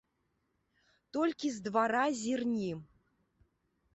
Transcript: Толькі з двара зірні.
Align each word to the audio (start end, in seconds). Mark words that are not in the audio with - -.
Толькі 1.17 1.51
з 1.57 1.67
двара 1.67 2.05
зірні. 2.21 2.71